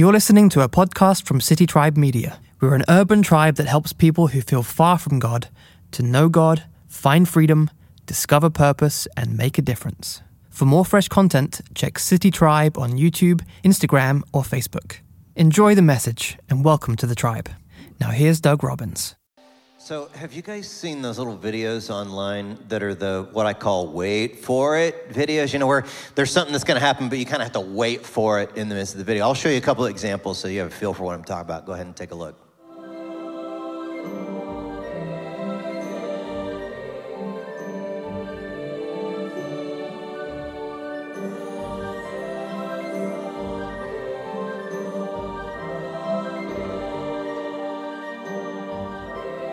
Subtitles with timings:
[0.00, 2.40] You're listening to a podcast from City Tribe Media.
[2.58, 5.48] We're an urban tribe that helps people who feel far from God
[5.90, 7.68] to know God, find freedom,
[8.06, 10.22] discover purpose, and make a difference.
[10.48, 15.00] For more fresh content, check City Tribe on YouTube, Instagram, or Facebook.
[15.36, 17.50] Enjoy the message and welcome to the tribe.
[18.00, 19.16] Now, here's Doug Robbins.
[19.90, 23.88] So, have you guys seen those little videos online that are the what I call
[23.88, 25.52] wait for it videos?
[25.52, 25.84] You know, where
[26.14, 28.56] there's something that's going to happen, but you kind of have to wait for it
[28.56, 29.24] in the midst of the video.
[29.24, 31.24] I'll show you a couple of examples so you have a feel for what I'm
[31.24, 31.66] talking about.
[31.66, 32.49] Go ahead and take a look.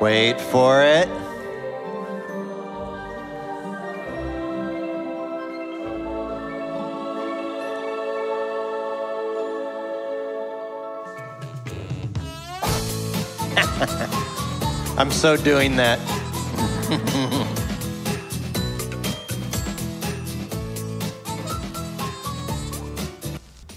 [0.08, 1.10] Wait for it.
[14.98, 16.00] I'm so doing that.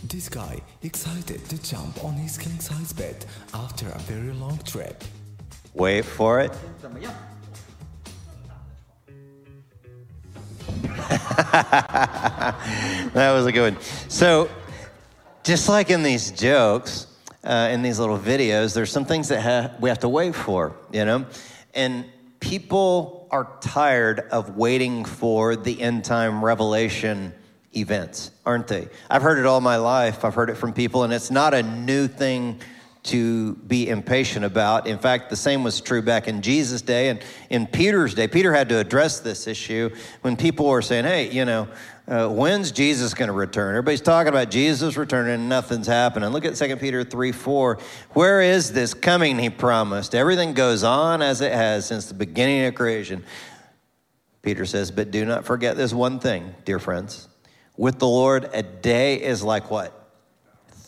[0.04, 5.02] This guy excited to jump on his king size bed after a very long trip.
[5.74, 6.52] Wait for it.
[13.14, 13.82] that was a good one.
[14.08, 14.50] So,
[15.42, 17.06] just like in these jokes,
[17.44, 20.74] uh, in these little videos, there's some things that ha- we have to wait for,
[20.92, 21.26] you know?
[21.74, 22.04] And
[22.40, 27.32] people are tired of waiting for the end time revelation
[27.76, 28.88] events, aren't they?
[29.08, 30.24] I've heard it all my life.
[30.24, 32.60] I've heard it from people, and it's not a new thing
[33.02, 34.86] to be impatient about.
[34.86, 38.28] In fact, the same was true back in Jesus' day and in Peter's day.
[38.28, 41.66] Peter had to address this issue when people were saying, hey, you know,
[42.06, 43.70] uh, when's Jesus going to return?
[43.70, 46.28] Everybody's talking about Jesus returning and nothing's happening.
[46.30, 47.78] Look at 2 Peter 3 4.
[48.10, 50.14] Where is this coming he promised?
[50.14, 53.24] Everything goes on as it has since the beginning of creation.
[54.42, 57.28] Peter says, but do not forget this one thing, dear friends.
[57.76, 59.99] With the Lord, a day is like what?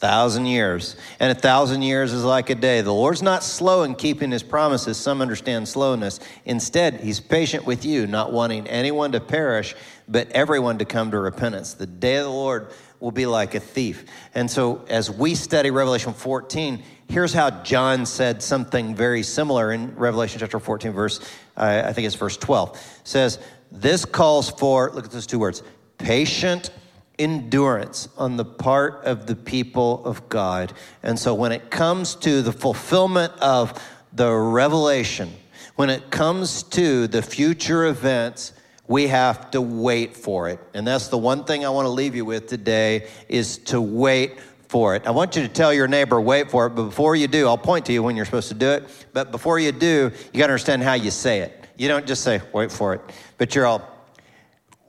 [0.03, 0.97] Thousand years.
[1.21, 2.81] And a thousand years is like a day.
[2.81, 4.97] The Lord's not slow in keeping his promises.
[4.97, 6.19] Some understand slowness.
[6.45, 9.77] Instead, he's patient with you, not wanting anyone to perish,
[10.09, 11.75] but everyone to come to repentance.
[11.75, 14.05] The day of the Lord will be like a thief.
[14.35, 19.95] And so, as we study Revelation 14, here's how John said something very similar in
[19.95, 21.21] Revelation chapter 14, verse,
[21.57, 22.75] uh, I think it's verse 12.
[22.75, 23.39] It says,
[23.71, 25.63] This calls for, look at those two words,
[25.97, 26.73] patient
[27.19, 30.73] endurance on the part of the people of God.
[31.03, 33.81] And so when it comes to the fulfillment of
[34.13, 35.33] the revelation,
[35.77, 38.53] when it comes to the future events,
[38.89, 40.59] we have to wait for it.
[40.75, 44.39] And that's the one thing I want to leave you with today is to wait
[44.69, 45.07] for it.
[45.07, 47.59] I want you to tell your neighbor, wait for it, but before you do, I'll
[47.59, 48.89] point to you when you're supposed to do it.
[49.13, 51.67] But before you do, you got to understand how you say it.
[51.77, 53.01] You don't just say, wait for it,
[53.39, 53.87] but you're all,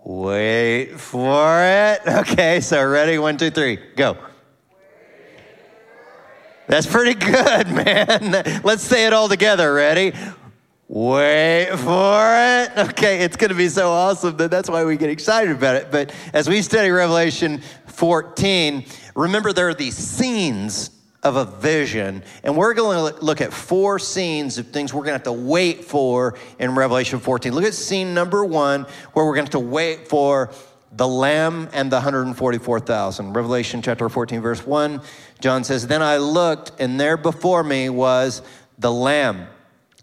[0.04, 2.02] Wait for it.
[2.08, 3.18] Okay, so ready?
[3.18, 4.18] One, two, three, go.
[6.68, 8.62] That's pretty good, man.
[8.64, 9.74] Let's say it all together.
[9.74, 10.14] Ready?
[10.88, 12.72] Wait for it.
[12.90, 15.92] Okay, it's going to be so awesome that that's why we get excited about it.
[15.92, 18.86] But as we study Revelation 14,
[19.16, 20.90] remember there are these scenes
[21.24, 22.24] of a vision.
[22.44, 25.32] And we're going to look at four scenes of things we're going to have to
[25.32, 27.54] wait for in Revelation 14.
[27.54, 30.52] Look at scene number one, where we're going to have to wait for
[30.92, 33.34] the Lamb and the 144,000.
[33.34, 35.02] Revelation chapter 14, verse 1,
[35.40, 38.42] John says, Then I looked, and there before me was
[38.78, 39.48] the Lamb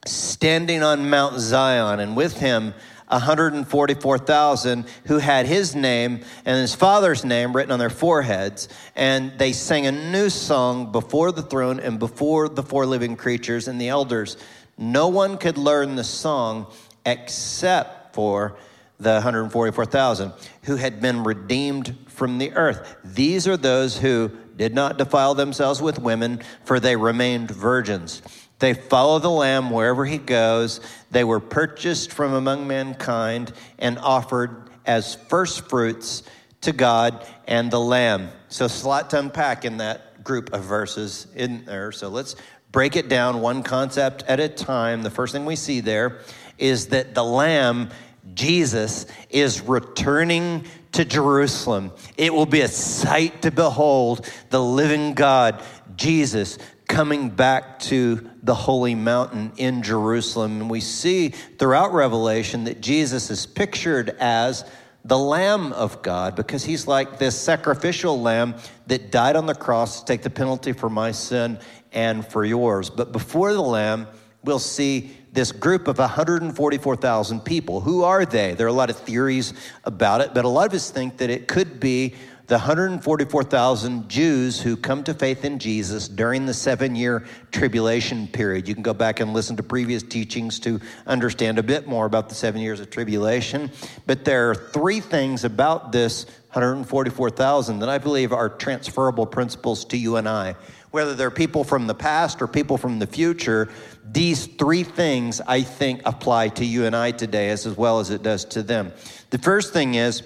[0.06, 2.74] standing on Mount Zion, and with him
[3.10, 8.68] 144,000 who had his name and his father's name written on their foreheads.
[8.96, 13.68] And they sang a new song before the throne and before the four living creatures
[13.68, 14.36] and the elders.
[14.78, 16.66] No one could learn the song
[17.04, 18.56] except for
[18.98, 20.32] the 144,000
[20.64, 22.96] who had been redeemed from the earth.
[23.02, 28.20] These are those who did not defile themselves with women, for they remained virgins.
[28.60, 30.80] They follow the Lamb wherever he goes.
[31.10, 36.22] They were purchased from among mankind and offered as first fruits
[36.60, 38.30] to God and the Lamb.
[38.48, 41.90] So, it's a lot to unpack in that group of verses in there.
[41.90, 42.36] So, let's
[42.70, 45.02] break it down one concept at a time.
[45.02, 46.18] The first thing we see there
[46.58, 47.88] is that the Lamb,
[48.34, 51.92] Jesus, is returning to Jerusalem.
[52.16, 55.62] It will be a sight to behold the living God,
[55.96, 56.58] Jesus,
[56.90, 60.60] coming back to the holy mountain in Jerusalem.
[60.60, 64.64] And we see throughout Revelation that Jesus is pictured as
[65.04, 68.56] the Lamb of God because he's like this sacrificial lamb
[68.88, 71.60] that died on the cross to take the penalty for my sin
[71.92, 72.90] and for yours.
[72.90, 74.08] But before the Lamb,
[74.42, 77.80] we'll see this group of 144,000 people.
[77.80, 78.54] Who are they?
[78.54, 79.54] There are a lot of theories
[79.84, 82.14] about it, but a lot of us think that it could be
[82.50, 88.66] the 144,000 Jews who come to faith in Jesus during the seven year tribulation period.
[88.66, 92.28] You can go back and listen to previous teachings to understand a bit more about
[92.28, 93.70] the seven years of tribulation.
[94.04, 99.96] But there are three things about this 144,000 that I believe are transferable principles to
[99.96, 100.56] you and I.
[100.90, 103.68] Whether they're people from the past or people from the future,
[104.10, 108.10] these three things I think apply to you and I today as, as well as
[108.10, 108.92] it does to them.
[109.30, 110.24] The first thing is,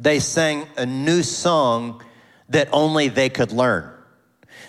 [0.00, 2.02] they sang a new song
[2.48, 3.96] that only they could learn.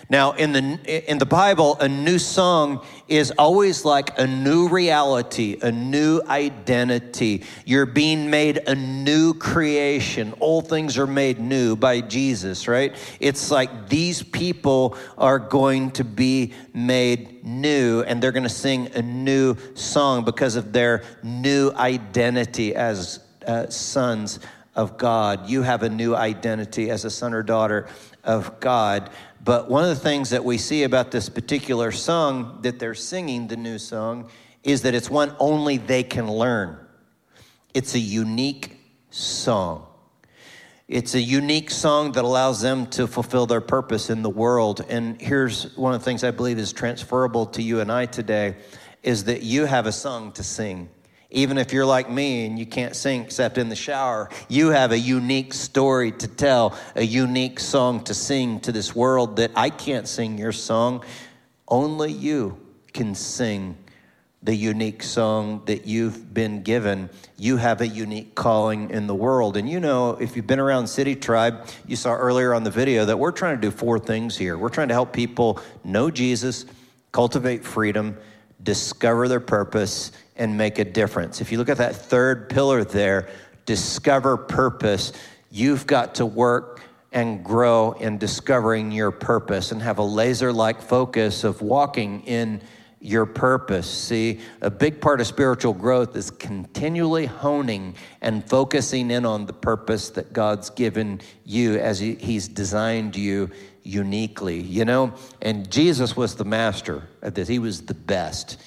[0.08, 5.56] Now, in the, in the Bible, a new song is always like a new reality,
[5.62, 7.44] a new identity.
[7.64, 10.34] You're being made a new creation.
[10.38, 12.94] All things are made new by Jesus, right?
[13.20, 18.88] It's like these people are going to be made new and they're going to sing
[18.94, 24.40] a new song because of their new identity as uh, sons
[24.74, 25.48] of God.
[25.48, 27.88] You have a new identity as a son or daughter
[28.24, 29.10] of God.
[29.44, 33.48] But one of the things that we see about this particular song that they're singing,
[33.48, 34.30] the new song,
[34.62, 36.78] is that it's one only they can learn.
[37.74, 38.78] It's a unique
[39.10, 39.86] song.
[40.88, 44.84] It's a unique song that allows them to fulfill their purpose in the world.
[44.88, 48.56] And here's one of the things I believe is transferable to you and I today
[49.02, 50.88] is that you have a song to sing.
[51.32, 54.92] Even if you're like me and you can't sing except in the shower, you have
[54.92, 59.70] a unique story to tell, a unique song to sing to this world that I
[59.70, 61.04] can't sing your song.
[61.66, 62.60] Only you
[62.92, 63.78] can sing
[64.42, 67.08] the unique song that you've been given.
[67.38, 69.56] You have a unique calling in the world.
[69.56, 73.04] And you know, if you've been around City Tribe, you saw earlier on the video
[73.06, 74.58] that we're trying to do four things here.
[74.58, 76.66] We're trying to help people know Jesus,
[77.12, 78.18] cultivate freedom,
[78.62, 81.40] discover their purpose, and make a difference.
[81.40, 83.28] If you look at that third pillar there,
[83.66, 85.12] discover purpose,
[85.50, 86.82] you've got to work
[87.12, 92.62] and grow in discovering your purpose and have a laser like focus of walking in
[93.02, 93.90] your purpose.
[93.90, 99.52] See, a big part of spiritual growth is continually honing and focusing in on the
[99.52, 103.50] purpose that God's given you as He's designed you
[103.82, 105.12] uniquely, you know?
[105.42, 108.62] And Jesus was the master of this, He was the best.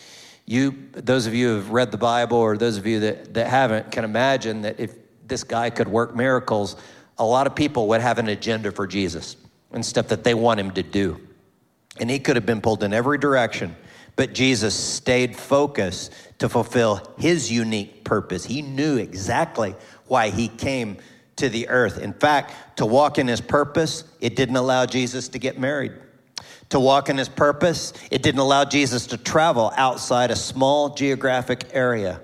[0.46, 3.48] You, those of you who have read the Bible or those of you that, that
[3.48, 4.94] haven't, can imagine that if
[5.28, 6.76] this guy could work miracles,
[7.18, 9.38] a lot of people would have an agenda for Jesus
[9.72, 11.20] and stuff that they want him to do.
[12.00, 13.76] And he could have been pulled in every direction,
[14.16, 18.46] but Jesus stayed focused to fulfill his unique purpose.
[18.46, 19.76] He knew exactly
[20.08, 20.98] why he came
[21.38, 21.98] to the earth.
[21.98, 25.94] In fact, to walk in his purpose, it didn't allow Jesus to get married
[26.70, 27.94] to walk in his purpose.
[28.12, 32.22] It didn't allow Jesus to travel outside a small geographic area.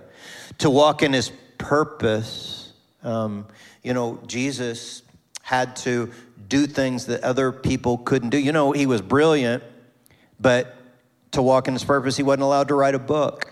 [0.60, 2.74] To walk in his purpose,
[3.04, 3.48] um,
[3.84, 5.04] you know, Jesus
[5.42, 6.12] had to
[6.48, 8.38] do things that other people couldn't do.
[8.38, 9.64] You know, he was brilliant,
[10.40, 10.76] but
[11.32, 13.52] to walk in his purpose, he wasn't allowed to write a book.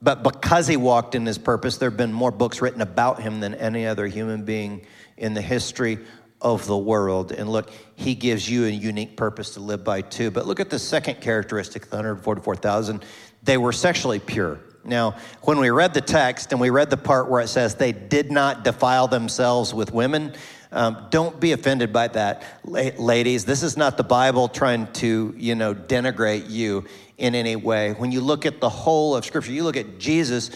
[0.00, 3.38] But because he walked in his purpose, there have been more books written about him
[3.38, 4.84] than any other human being
[5.16, 6.00] in the history
[6.42, 7.32] of the world.
[7.32, 10.30] And look, he gives you a unique purpose to live by too.
[10.30, 13.04] But look at the second characteristic, the 144,000.
[13.44, 14.60] They were sexually pure.
[14.84, 17.92] Now, when we read the text and we read the part where it says they
[17.92, 20.34] did not defile themselves with women,
[20.72, 23.44] um, don't be offended by that, ladies.
[23.44, 26.86] This is not the Bible trying to, you know, denigrate you
[27.18, 27.92] in any way.
[27.92, 30.50] When you look at the whole of Scripture, you look at Jesus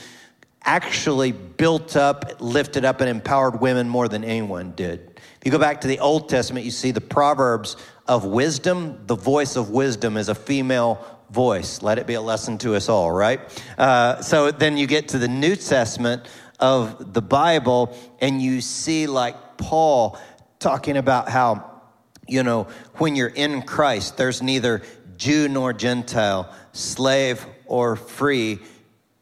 [0.67, 5.01] actually built up, lifted up, and empowered women more than anyone did.
[5.17, 9.07] If you go back to the Old Testament, you see the Proverbs of wisdom.
[9.07, 11.83] The voice of wisdom is a female voice.
[11.83, 13.41] Let it be a lesson to us all, right?
[13.79, 16.27] Uh, so then you get to the New Testament
[16.59, 20.19] of the Bible, and you see, like Paul
[20.59, 21.81] talking about how,
[22.27, 24.83] you know, when you're in Christ, there's neither
[25.17, 28.59] Jew nor Gentile, slave or free,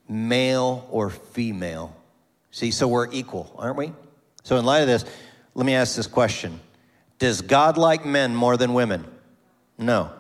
[0.09, 1.95] male or female.
[2.51, 3.93] See, so we're equal, aren't we?
[4.43, 5.05] So, in light of this,
[5.55, 6.61] let me ask this question
[7.19, 9.07] Does God like men more than women?
[9.79, 10.11] No.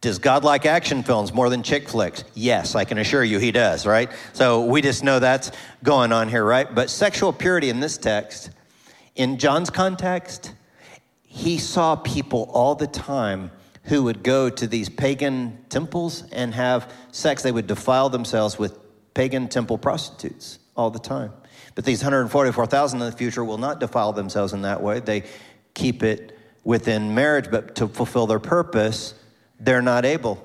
[0.00, 2.24] Does God like action films more than chick flicks?
[2.34, 4.10] Yes, I can assure you he does, right?
[4.34, 5.50] So we just know that's
[5.82, 6.72] going on here, right?
[6.74, 8.50] But sexual purity in this text,
[9.14, 10.52] in John's context,
[11.22, 13.50] he saw people all the time
[13.84, 17.42] who would go to these pagan temples and have sex.
[17.42, 18.78] They would defile themselves with
[19.14, 21.32] pagan temple prostitutes all the time.
[21.74, 25.00] But these 144,000 in the future will not defile themselves in that way.
[25.00, 25.24] They
[25.72, 29.14] keep it within marriage, but to fulfill their purpose,
[29.60, 30.42] they're not able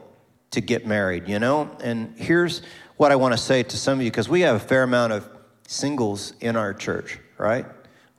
[0.51, 1.69] to get married, you know?
[1.83, 2.61] And here's
[2.97, 5.13] what I want to say to some of you, because we have a fair amount
[5.13, 5.29] of
[5.67, 7.65] singles in our church, right?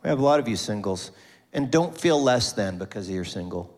[0.02, 1.10] We have a lot of you singles.
[1.52, 3.76] And don't feel less than because you're single.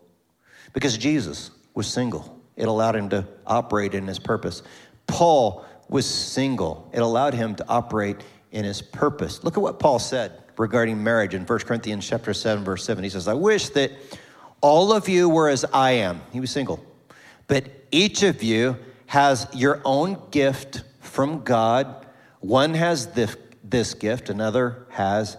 [0.75, 4.63] Because Jesus was single, it allowed him to operate in his purpose.
[5.07, 8.17] Paul was single, it allowed him to operate
[8.51, 9.45] in his purpose.
[9.45, 13.03] Look at what Paul said regarding marriage in 1 Corinthians chapter 7 verse 7.
[13.03, 13.93] He says, "I wish that
[14.61, 16.85] all of you were as I am." He was single.
[17.47, 22.07] But each of you has your own gift from God.
[22.41, 25.37] One has this, this gift, another has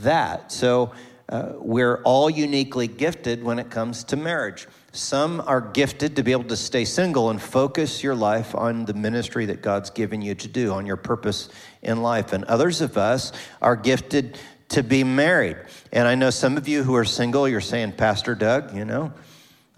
[0.00, 0.50] that.
[0.50, 0.92] So
[1.28, 4.66] uh, we're all uniquely gifted when it comes to marriage.
[4.94, 8.94] Some are gifted to be able to stay single and focus your life on the
[8.94, 11.48] ministry that God's given you to do, on your purpose
[11.82, 12.32] in life.
[12.32, 15.56] And others of us are gifted to be married.
[15.92, 19.12] And I know some of you who are single, you're saying, Pastor Doug, you know,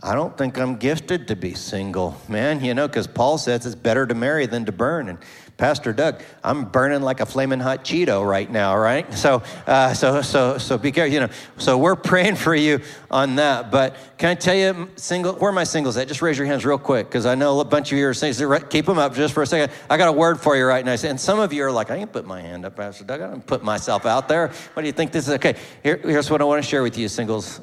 [0.02, 3.74] I don't think I'm gifted to be single, man, you know, because Paul says it's
[3.74, 5.08] better to marry than to burn.
[5.08, 5.18] And
[5.56, 9.10] Pastor Doug, I'm burning like a flaming hot Cheeto right now, right?
[9.14, 11.30] So, uh, so, so, so be careful, you know.
[11.56, 13.70] So we're praying for you on that.
[13.70, 16.08] But can I tell you, single, where are my singles at?
[16.08, 18.34] Just raise your hands real quick, because I know a bunch of you are saying,
[18.68, 19.74] keep them up just for a second.
[19.88, 20.94] I got a word for you right now.
[21.02, 23.22] And some of you are like, I ain't put my hand up, Pastor Doug.
[23.22, 24.48] I don't put myself out there.
[24.74, 25.34] What do you think this is?
[25.36, 27.62] Okay, Here, here's what I want to share with you, singles.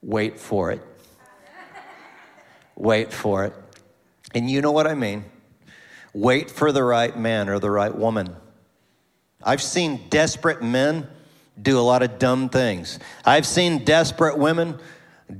[0.00, 0.80] Wait for it.
[2.76, 3.52] Wait for it.
[4.34, 5.26] And you know what I mean.
[6.14, 8.36] Wait for the right man or the right woman.
[9.42, 11.08] I've seen desperate men
[11.60, 12.98] do a lot of dumb things.
[13.24, 14.78] I've seen desperate women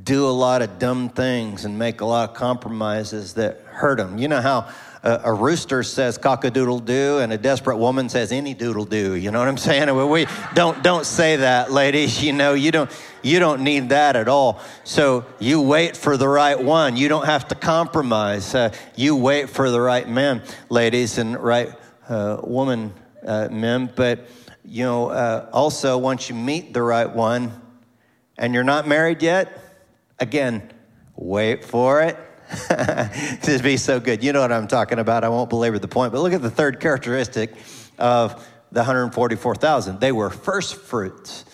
[0.05, 4.19] do a lot of dumb things and make a lot of compromises that hurt them.
[4.19, 4.69] You know how
[5.03, 9.15] a, a rooster says cock-a-doodle doo and a desperate woman says any doodle doo.
[9.15, 9.83] You know what I'm saying?
[10.13, 12.23] We don't don't say that, ladies.
[12.23, 12.91] You know, you don't
[13.23, 14.61] you don't need that at all.
[14.85, 16.97] So you wait for the right one.
[16.97, 18.55] You don't have to compromise.
[18.55, 21.71] Uh, you wait for the right man, ladies, and right
[22.09, 22.93] uh, woman,
[23.27, 23.91] uh, men.
[23.95, 24.29] But
[24.65, 27.53] you know, uh, also once you meet the right one,
[28.39, 29.59] and you're not married yet,
[30.19, 30.71] again,
[31.17, 32.17] wait for it
[33.43, 34.23] to be so good.
[34.23, 35.25] You know what I'm talking about.
[35.25, 37.53] I won't belabor the point, but look at the third characteristic
[37.99, 40.01] of the 144,000.
[40.01, 41.45] They were first fruits.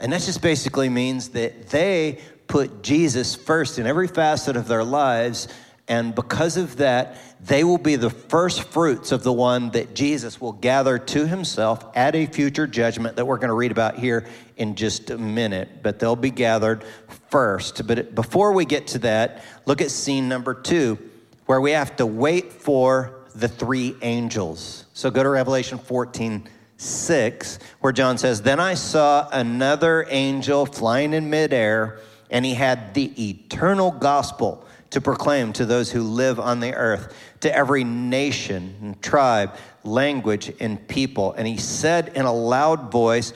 [0.00, 4.84] And that just basically means that they put Jesus first in every facet of their
[4.84, 5.48] lives.
[5.88, 10.40] And because of that, they will be the first fruits of the one that Jesus
[10.40, 14.26] will gather to himself at a future judgment that we're going to read about here
[14.56, 15.82] in just a minute.
[15.82, 16.84] But they'll be gathered
[17.30, 17.86] first.
[17.86, 20.98] But before we get to that, look at scene number two,
[21.46, 24.86] where we have to wait for the three angels.
[24.92, 31.14] So go to Revelation 14 6, where John says, Then I saw another angel flying
[31.14, 36.60] in midair, and he had the eternal gospel to proclaim to those who live on
[36.60, 39.54] the earth, to every nation and tribe,
[39.84, 41.32] language, and people.
[41.32, 43.32] And he said in a loud voice,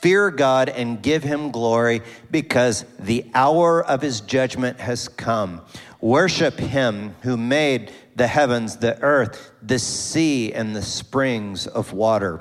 [0.00, 5.62] Fear God and give him glory, because the hour of his judgment has come.
[6.00, 12.40] Worship him who made the heavens, the earth, the sea, and the springs of water.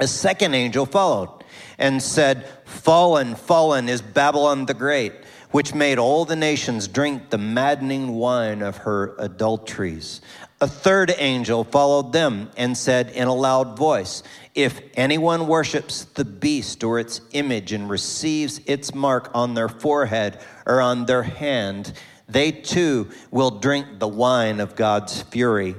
[0.00, 1.44] A second angel followed
[1.78, 5.12] and said, Fallen, fallen is Babylon the Great,
[5.50, 10.22] which made all the nations drink the maddening wine of her adulteries.
[10.62, 14.22] A third angel followed them and said in a loud voice,
[14.54, 20.40] If anyone worships the beast or its image and receives its mark on their forehead
[20.64, 21.92] or on their hand,
[22.26, 25.76] they too will drink the wine of God's fury,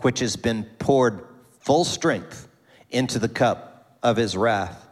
[0.00, 1.24] which has been poured
[1.60, 2.41] full strength
[2.92, 4.88] into the cup of his wrath.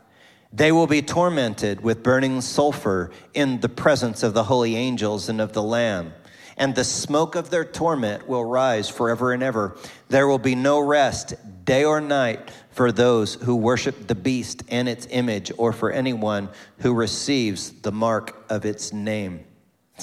[0.53, 5.41] They will be tormented with burning sulfur in the presence of the holy angels and
[5.41, 6.13] of the Lamb.
[6.57, 9.77] And the smoke of their torment will rise forever and ever.
[10.09, 14.89] There will be no rest, day or night, for those who worship the beast and
[14.89, 19.45] its image, or for anyone who receives the mark of its name.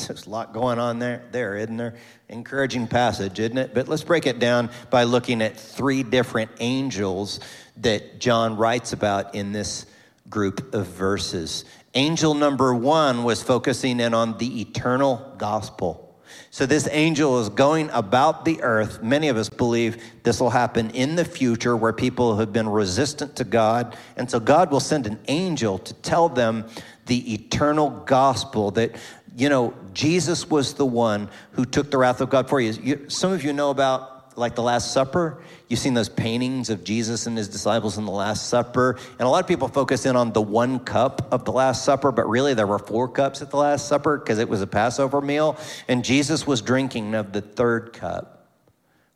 [0.06, 1.96] There's a lot going on there, there, isn't there?
[2.30, 3.74] Encouraging passage, isn't it?
[3.74, 7.40] But let's break it down by looking at three different angels
[7.78, 9.86] that John writes about in this
[10.30, 11.66] group of verses.
[11.94, 16.04] Angel number one was focusing in on the eternal gospel.
[16.50, 19.02] So, this angel is going about the earth.
[19.02, 23.36] Many of us believe this will happen in the future where people have been resistant
[23.38, 23.98] to God.
[24.16, 26.66] And so, God will send an angel to tell them
[27.06, 28.96] the eternal gospel that,
[29.38, 32.72] you know, Jesus was the one who took the wrath of God for you.
[32.72, 35.44] you some of you know about like the Last Supper.
[35.68, 38.98] You've seen those paintings of Jesus and his disciples in the Last Supper.
[39.12, 42.12] And a lot of people focus in on the one cup of the Last Supper,
[42.12, 45.22] but really there were four cups at the Last Supper because it was a Passover
[45.22, 45.56] meal.
[45.88, 48.48] And Jesus was drinking of the third cup,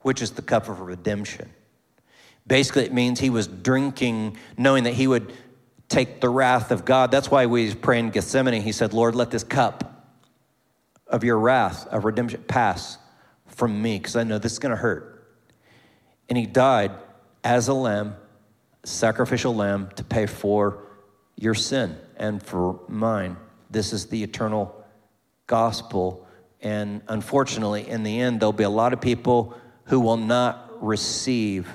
[0.01, 1.50] which is the cup of redemption.
[2.46, 5.34] Basically, it means he was drinking, knowing that he would
[5.88, 7.10] take the wrath of God.
[7.10, 8.62] That's why we pray in Gethsemane.
[8.62, 9.90] He said, Lord, let this cup
[11.12, 12.98] of your wrath, of redemption, pass
[13.46, 15.38] from me, because I know this is going to hurt.
[16.30, 16.91] And he died
[17.44, 18.15] as a lamb,
[18.84, 20.88] sacrificial lamb, to pay for
[21.36, 23.36] your sin and for mine.
[23.70, 24.84] This is the eternal
[25.48, 26.25] gospel.
[26.62, 31.68] And unfortunately, in the end, there'll be a lot of people who will not receive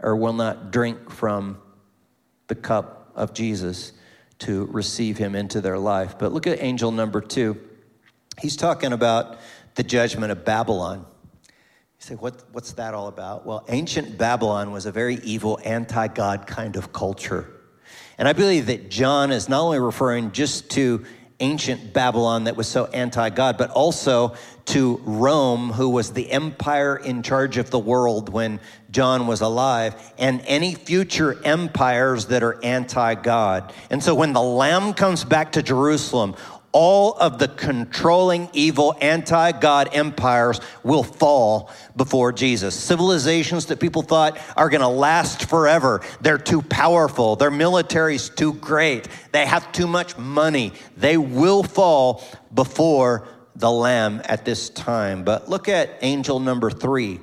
[0.00, 1.58] or will not drink from
[2.48, 3.92] the cup of Jesus
[4.40, 6.18] to receive him into their life.
[6.18, 7.60] But look at angel number two.
[8.40, 9.38] He's talking about
[9.74, 11.06] the judgment of Babylon.
[11.48, 11.52] You
[11.98, 13.46] say, what, what's that all about?
[13.46, 17.50] Well, ancient Babylon was a very evil, anti God kind of culture.
[18.18, 21.04] And I believe that John is not only referring just to
[21.40, 24.34] ancient Babylon that was so anti God, but also
[24.66, 28.60] to Rome, who was the empire in charge of the world when
[28.90, 33.72] John was alive, and any future empires that are anti God.
[33.90, 36.36] And so when the Lamb comes back to Jerusalem,
[36.74, 42.74] all of the controlling evil anti God empires will fall before Jesus.
[42.74, 48.52] Civilizations that people thought are going to last forever, they're too powerful, their military's too
[48.54, 55.22] great, they have too much money, they will fall before the Lamb at this time.
[55.22, 57.20] But look at angel number three.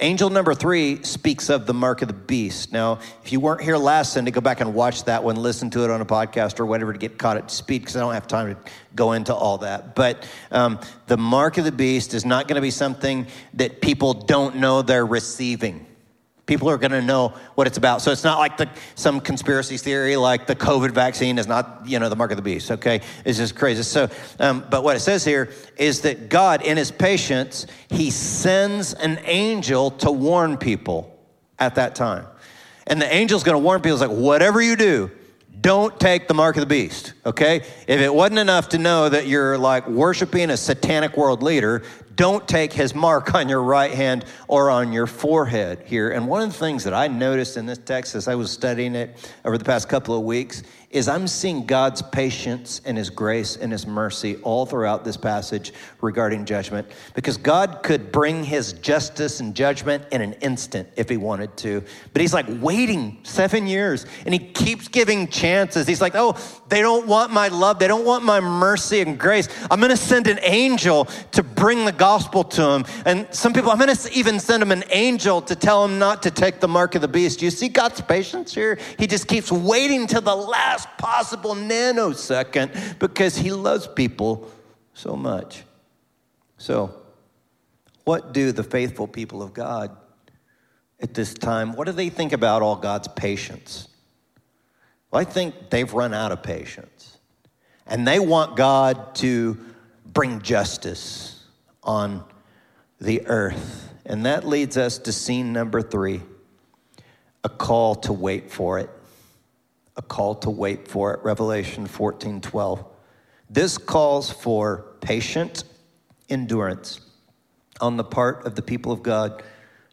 [0.00, 2.70] Angel number three speaks of the mark of the beast.
[2.70, 5.84] Now, if you weren't here last Sunday, go back and watch that one, listen to
[5.84, 8.28] it on a podcast or whatever to get caught to speed because I don't have
[8.28, 8.60] time to
[8.94, 9.94] go into all that.
[9.94, 14.12] But um, the mark of the beast is not going to be something that people
[14.12, 15.85] don't know they're receiving.
[16.46, 18.02] People are going to know what it's about.
[18.02, 21.98] So it's not like the, some conspiracy theory like the COVID vaccine is not, you
[21.98, 23.00] know, the mark of the beast, okay?
[23.24, 23.82] It's just crazy.
[23.82, 28.94] So, um, but what it says here is that God, in his patience, he sends
[28.94, 31.18] an angel to warn people
[31.58, 32.26] at that time.
[32.86, 35.10] And the angel's going to warn people, like, whatever you do,
[35.60, 37.56] don't take the mark of the beast, okay?
[37.88, 41.82] If it wasn't enough to know that you're like worshiping a satanic world leader,
[42.16, 46.10] don't take his mark on your right hand or on your forehead here.
[46.10, 48.94] And one of the things that I noticed in this text as I was studying
[48.94, 53.56] it over the past couple of weeks is I'm seeing God's patience and his grace
[53.56, 59.40] and his mercy all throughout this passage regarding judgment because God could bring his justice
[59.40, 61.82] and judgment in an instant if he wanted to.
[62.12, 65.86] But he's like waiting seven years and he keeps giving chances.
[65.88, 66.36] He's like, oh,
[66.68, 67.78] they don't want my love.
[67.78, 69.48] They don't want my mercy and grace.
[69.70, 72.84] I'm going to send an angel to bring the gospel to them.
[73.04, 76.22] And some people, I'm going to even send them an angel to tell them not
[76.22, 77.42] to take the mark of the beast.
[77.42, 78.78] You see God's patience here?
[78.98, 84.50] He just keeps waiting to the last possible nanosecond because he loves people
[84.92, 85.62] so much.
[86.58, 86.94] So,
[88.04, 89.96] what do the faithful people of God
[91.00, 93.88] at this time, what do they think about all God's patience?
[95.10, 97.18] Well, I think they've run out of patience.
[97.86, 99.58] And they want God to
[100.04, 101.44] bring justice
[101.82, 102.24] on
[103.00, 103.92] the earth.
[104.04, 106.22] And that leads us to scene number three
[107.44, 108.90] a call to wait for it
[109.96, 111.20] a call to wait for it.
[111.24, 112.84] Revelation 14 12.
[113.48, 115.64] This calls for patient
[116.28, 117.00] endurance
[117.80, 119.42] on the part of the people of God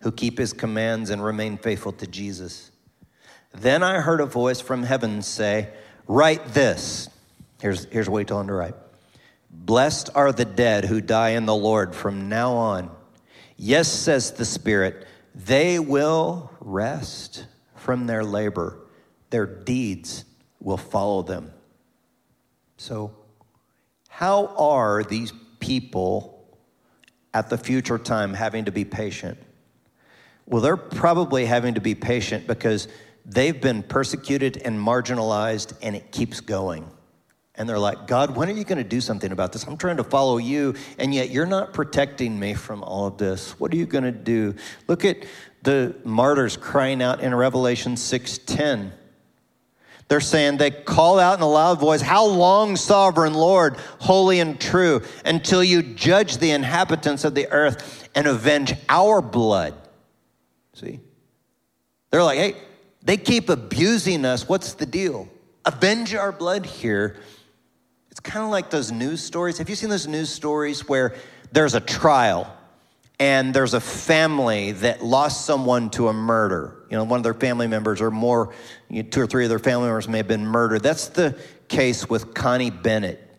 [0.01, 2.71] who keep his commands and remain faithful to Jesus.
[3.53, 5.69] Then I heard a voice from heaven say,
[6.07, 7.09] Write this.
[7.61, 8.75] Here's, here's what he told him to write
[9.49, 12.91] Blessed are the dead who die in the Lord from now on.
[13.55, 18.82] Yes, says the Spirit, they will rest from their labor
[19.33, 20.25] their deeds
[20.59, 21.51] will follow them.
[22.77, 23.15] So,
[24.07, 26.55] how are these people
[27.33, 29.39] at the future time having to be patient?
[30.45, 32.87] Well, they're probably having to be patient because
[33.25, 36.87] they've been persecuted and marginalized, and it keeps going.
[37.55, 39.63] And they're like, God, when are you going to do something about this?
[39.63, 43.59] I'm trying to follow you, and yet you're not protecting me from all of this.
[43.59, 44.53] What are you going to do?
[44.87, 45.25] Look at
[45.63, 48.91] the martyrs crying out in Revelation 6:10.
[50.07, 54.59] They're saying they call out in a loud voice, How long, sovereign Lord, holy and
[54.59, 59.73] true, until you judge the inhabitants of the earth and avenge our blood?
[60.73, 60.99] See?
[62.11, 62.55] They're like, Hey,
[63.03, 64.47] they keep abusing us.
[64.47, 65.29] What's the deal?
[65.65, 67.17] Avenge our blood here.
[68.11, 69.57] It's kind of like those news stories.
[69.57, 71.15] Have you seen those news stories where
[71.51, 72.55] there's a trial
[73.19, 76.83] and there's a family that lost someone to a murder.
[76.89, 78.53] You know, one of their family members or more,
[78.89, 80.83] you know, two or three of their family members may have been murdered.
[80.83, 83.29] That's the case with Connie Bennett.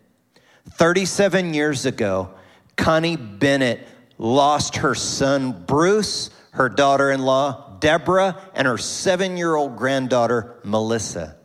[0.71, 2.31] 37 years ago,
[2.77, 9.55] Connie Bennett lost her son Bruce, her daughter in law Deborah, and her seven year
[9.55, 11.37] old granddaughter Melissa.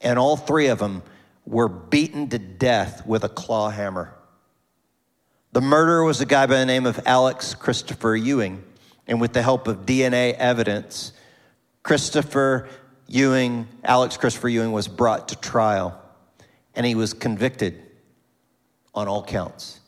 [0.00, 1.02] And all three of them
[1.44, 4.15] were beaten to death with a claw hammer.
[5.56, 8.62] The murderer was a guy by the name of Alex Christopher Ewing.
[9.06, 11.14] And with the help of DNA evidence,
[11.82, 12.68] Christopher
[13.06, 15.98] Ewing, Alex Christopher Ewing, was brought to trial
[16.74, 17.82] and he was convicted
[18.94, 19.80] on all counts.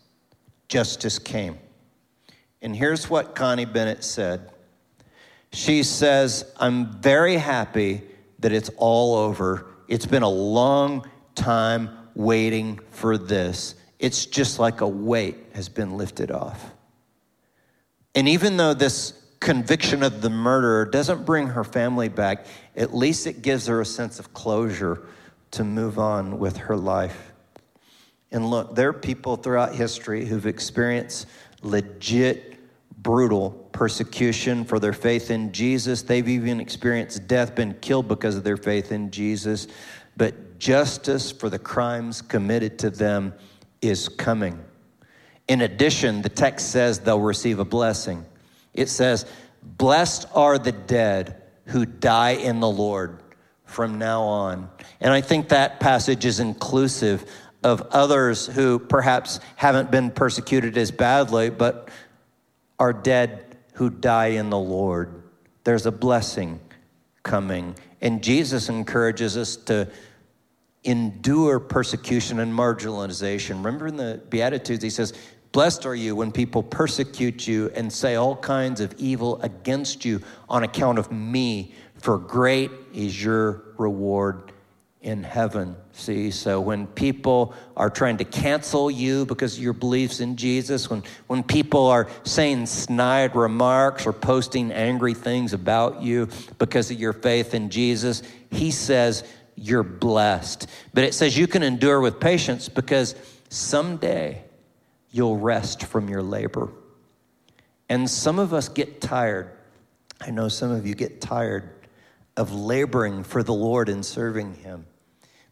[0.68, 1.58] Justice came.
[2.62, 4.50] And here's what Connie Bennett said
[5.52, 8.00] She says, I'm very happy
[8.38, 9.66] that it's all over.
[9.86, 13.74] It's been a long time waiting for this.
[13.98, 16.72] It's just like a weight has been lifted off.
[18.14, 23.26] And even though this conviction of the murderer doesn't bring her family back, at least
[23.26, 25.06] it gives her a sense of closure
[25.52, 27.32] to move on with her life.
[28.30, 31.26] And look, there are people throughout history who've experienced
[31.62, 32.56] legit,
[32.98, 36.02] brutal persecution for their faith in Jesus.
[36.02, 39.68] They've even experienced death, been killed because of their faith in Jesus.
[40.16, 43.32] But justice for the crimes committed to them
[43.80, 44.62] is coming.
[45.48, 48.24] In addition, the text says they'll receive a blessing.
[48.74, 49.24] It says,
[49.62, 53.20] Blessed are the dead who die in the Lord
[53.64, 54.70] from now on.
[55.00, 57.30] And I think that passage is inclusive
[57.62, 61.88] of others who perhaps haven't been persecuted as badly, but
[62.78, 65.22] are dead who die in the Lord.
[65.64, 66.60] There's a blessing
[67.22, 67.74] coming.
[68.00, 69.90] And Jesus encourages us to
[70.84, 73.50] endure persecution and marginalization.
[73.50, 75.12] Remember in the Beatitudes, he says,
[75.52, 80.20] Blessed are you when people persecute you and say all kinds of evil against you
[80.48, 84.52] on account of me, for great is your reward
[85.00, 85.76] in heaven.
[85.92, 90.90] See, so when people are trying to cancel you because of your beliefs in Jesus,
[90.90, 96.98] when, when people are saying snide remarks or posting angry things about you because of
[96.98, 99.24] your faith in Jesus, he says,
[99.58, 100.66] you're blessed.
[100.94, 103.14] But it says you can endure with patience because
[103.48, 104.44] someday
[105.10, 106.70] you'll rest from your labor.
[107.88, 109.50] And some of us get tired.
[110.20, 111.70] I know some of you get tired
[112.36, 114.86] of laboring for the Lord and serving Him.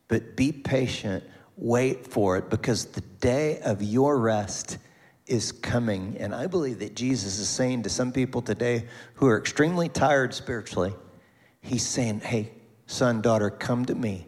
[0.08, 1.24] But be patient,
[1.56, 4.78] wait for it, because the day of your rest
[5.26, 6.16] is coming.
[6.18, 10.34] And I believe that Jesus is saying to some people today who are extremely tired
[10.34, 10.94] spiritually,
[11.60, 12.52] He's saying, Hey,
[12.86, 14.26] son, daughter, come to me,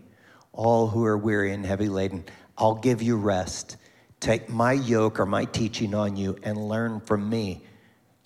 [0.52, 2.24] all who are weary and heavy laden.
[2.56, 3.76] I'll give you rest.
[4.20, 7.62] Take my yoke or my teaching on you and learn from me.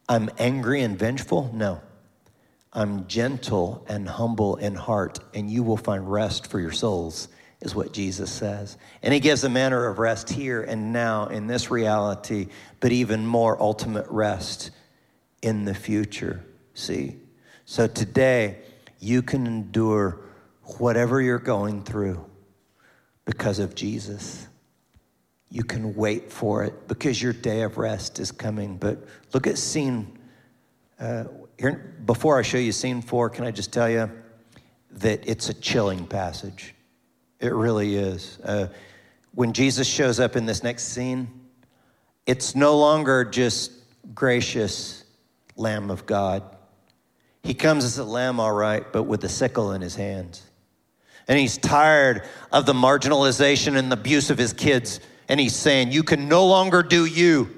[0.09, 1.51] I'm angry and vengeful?
[1.55, 1.81] No.
[2.73, 7.29] I'm gentle and humble in heart, and you will find rest for your souls,
[7.61, 8.79] is what Jesus says.
[9.03, 12.49] And he gives a manner of rest here and now in this reality,
[12.81, 14.71] but even more ultimate rest
[15.43, 16.43] in the future.
[16.73, 17.17] See?
[17.67, 18.63] So today,
[19.03, 20.21] you can endure
[20.79, 22.25] whatever you're going through
[23.25, 24.47] because of Jesus.
[25.51, 28.77] You can wait for it because your day of rest is coming.
[28.77, 30.19] But look at scene.
[31.01, 31.25] Uh,
[31.59, 34.09] here, before I show you scene four, can I just tell you
[34.93, 36.73] that it's a chilling passage?
[37.41, 38.39] It really is.
[38.45, 38.69] Uh,
[39.35, 41.29] when Jesus shows up in this next scene,
[42.25, 43.73] it's no longer just
[44.15, 45.03] gracious
[45.57, 46.45] Lamb of God.
[47.43, 50.43] He comes as a lamb, all right, but with a sickle in his hands.
[51.27, 55.01] And he's tired of the marginalization and the abuse of his kids.
[55.29, 57.51] And he's saying, You can no longer do you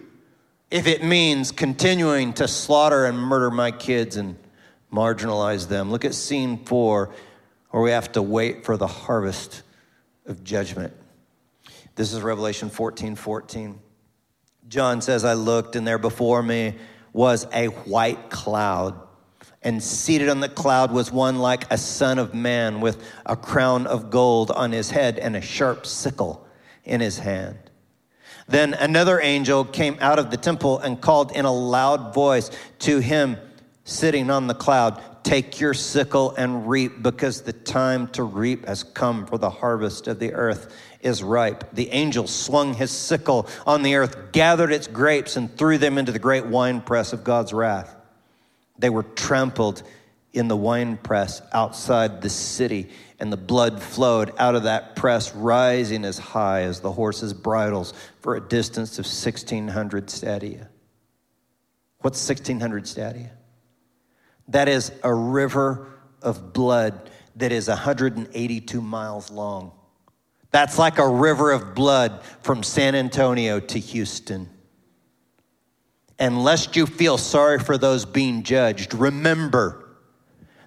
[0.70, 4.36] if it means continuing to slaughter and murder my kids and
[4.92, 5.90] marginalize them.
[5.90, 7.10] Look at scene four,
[7.70, 9.62] where we have to wait for the harvest
[10.26, 10.92] of judgment.
[11.94, 13.78] This is Revelation 14 14.
[14.68, 16.74] John says, I looked, and there before me
[17.12, 18.98] was a white cloud
[19.64, 23.86] and seated on the cloud was one like a son of man with a crown
[23.86, 26.46] of gold on his head and a sharp sickle
[26.84, 27.58] in his hand.
[28.46, 32.50] Then another angel came out of the temple and called in a loud voice
[32.80, 33.38] to him
[33.84, 38.84] sitting on the cloud Take your sickle and reap, because the time to reap has
[38.84, 41.64] come, for the harvest of the earth is ripe.
[41.72, 46.12] The angel swung his sickle on the earth, gathered its grapes, and threw them into
[46.12, 47.96] the great winepress of God's wrath.
[48.78, 49.82] They were trampled
[50.32, 55.34] in the wine press outside the city, and the blood flowed out of that press,
[55.34, 60.68] rising as high as the horses' bridles for a distance of 1,600 stadia.
[62.00, 63.30] What's 1600 stadia?
[64.48, 65.88] That is a river
[66.20, 69.72] of blood that is 182 miles long.
[70.50, 74.48] That's like a river of blood from San Antonio to Houston.
[76.18, 79.84] And lest you feel sorry for those being judged, remember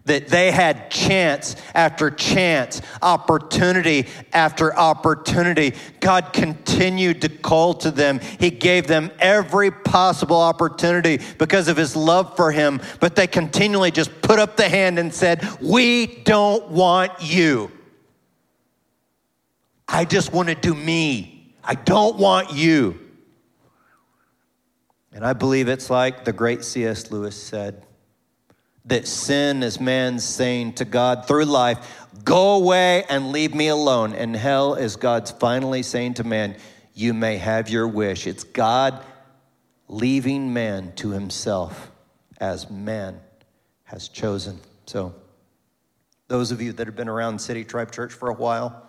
[0.08, 5.74] that they had chance after chance, opportunity after opportunity.
[6.00, 8.20] God continued to call to them.
[8.40, 13.92] He gave them every possible opportunity because of his love for him, but they continually
[13.92, 17.72] just put up the hand and said, We don't want you.
[19.88, 21.54] I just want to do me.
[21.64, 23.07] I don't want you.
[25.18, 27.10] And I believe it's like the great C.S.
[27.10, 27.84] Lewis said
[28.86, 34.14] that sin is man saying to God through life, Go away and leave me alone.
[34.14, 36.56] And hell is God's finally saying to man,
[36.94, 38.28] You may have your wish.
[38.28, 39.04] It's God
[39.88, 41.90] leaving man to himself
[42.40, 43.20] as man
[43.86, 44.60] has chosen.
[44.86, 45.16] So,
[46.28, 48.87] those of you that have been around City Tribe Church for a while,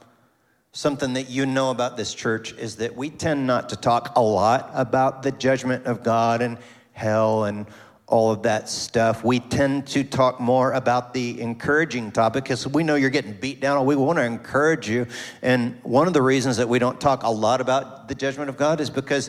[0.73, 4.23] something that you know about this church is that we tend not to talk a
[4.23, 6.59] lot about the judgment of God and
[6.93, 7.67] hell and
[8.09, 9.23] all of that stuff.
[9.23, 13.61] We tend to talk more about the encouraging topic because we know you're getting beat
[13.61, 13.85] down.
[13.85, 15.07] We want to encourage you.
[15.43, 18.57] And one of the reasons that we don't talk a lot about the judgment of
[18.57, 19.29] God is because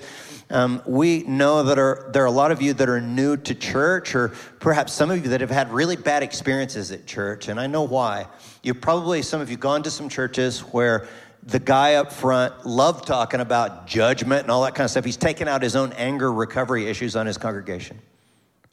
[0.49, 3.53] um, we know that are, there are a lot of you that are new to
[3.53, 7.49] church, or perhaps some of you that have had really bad experiences at church.
[7.49, 8.27] And I know why.
[8.63, 11.07] You probably, some of you, gone to some churches where
[11.49, 15.05] the guy up front loved talking about judgment and all that kind of stuff.
[15.05, 17.99] He's taken out his own anger recovery issues on his congregation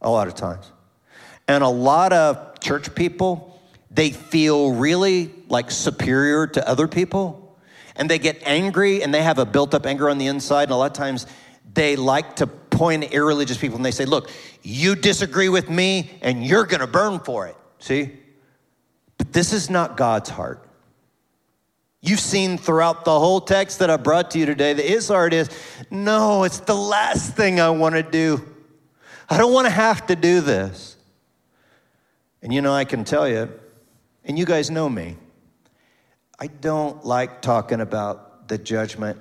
[0.01, 0.71] a lot of times.
[1.49, 3.61] And a lot of church people,
[3.91, 7.57] they feel really like superior to other people.
[7.95, 10.65] And they get angry and they have a built up anger on the inside.
[10.65, 11.27] And a lot of times
[11.73, 14.31] they like to point at irreligious people and they say, Look,
[14.62, 17.57] you disagree with me and you're going to burn for it.
[17.79, 18.12] See?
[19.17, 20.65] But this is not God's heart.
[22.01, 25.33] You've seen throughout the whole text that I brought to you today that his heart
[25.33, 25.49] is
[25.91, 28.45] no, it's the last thing I want to do.
[29.29, 30.97] I don't want to have to do this.
[32.43, 33.51] And you know, I can tell you,
[34.25, 35.17] and you guys know me,
[36.39, 39.21] I don't like talking about the judgment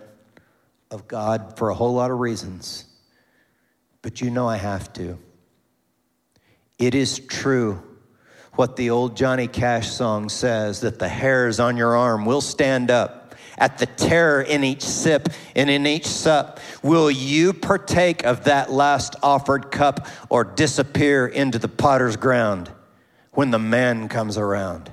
[0.92, 2.86] of God for a whole lot of reasons,
[4.02, 5.18] but you know I have to.
[6.78, 7.82] It is true
[8.56, 12.89] what the old Johnny Cash song says that the hairs on your arm will stand
[12.89, 16.60] up at the terror in each sip and in each sup.
[16.82, 22.72] Will you partake of that last offered cup or disappear into the potter's ground
[23.32, 24.91] when the man comes around?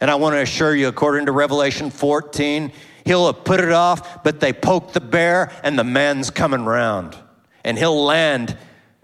[0.00, 2.72] And I want to assure you, according to Revelation 14,
[3.04, 7.16] he'll have put it off, but they poke the bear and the man's coming round.
[7.64, 8.56] And he'll land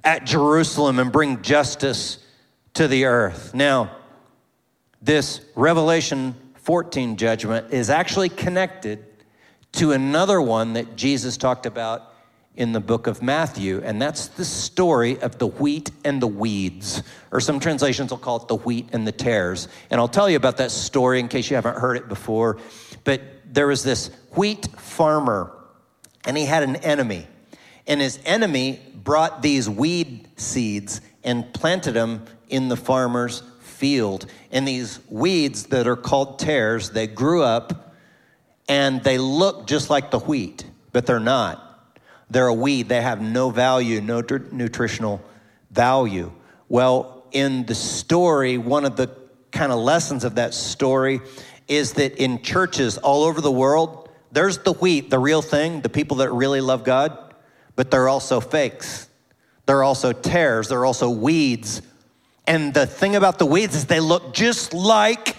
[0.04, 2.21] at Jerusalem and bring justice
[2.74, 3.54] to the earth.
[3.54, 3.96] Now,
[5.00, 9.04] this Revelation 14 judgment is actually connected
[9.72, 12.12] to another one that Jesus talked about
[12.54, 17.02] in the book of Matthew, and that's the story of the wheat and the weeds,
[17.30, 19.68] or some translations will call it the wheat and the tares.
[19.90, 22.58] And I'll tell you about that story in case you haven't heard it before.
[23.04, 25.50] But there was this wheat farmer,
[26.26, 27.26] and he had an enemy.
[27.86, 34.26] And his enemy brought these weed seeds and planted them in the farmer's field.
[34.52, 37.94] And these weeds that are called tares, they grew up
[38.68, 41.68] and they look just like the wheat, but they're not.
[42.30, 42.88] They're a weed.
[42.88, 45.20] They have no value, no tr- nutritional
[45.70, 46.30] value.
[46.68, 49.10] Well, in the story, one of the
[49.50, 51.20] kind of lessons of that story
[51.68, 55.88] is that in churches all over the world, there's the wheat, the real thing, the
[55.88, 57.34] people that really love God,
[57.76, 59.08] but they're also fakes.
[59.66, 61.82] They're also tares, they're also weeds
[62.46, 65.36] and the thing about the weeds is they look just like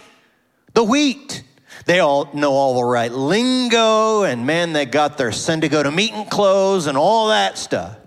[0.73, 1.43] the wheat.
[1.85, 5.91] They all know all the right lingo, and man, they got their Sunday go to
[5.91, 7.97] meeting clothes and all that stuff.